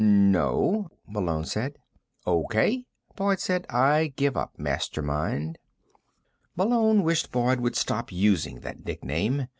"No," 0.03 0.87
Malone 1.07 1.45
said. 1.45 1.77
"O.K.," 2.25 2.85
Boyd 3.15 3.39
said. 3.39 3.67
"I 3.69 4.11
give 4.15 4.35
up, 4.35 4.57
Mastermind." 4.57 5.59
Malone 6.55 7.03
wished 7.03 7.31
Boyd 7.31 7.59
would 7.59 7.75
stop 7.75 8.11
using 8.11 8.61
that 8.61 8.83
nickname. 8.83 9.45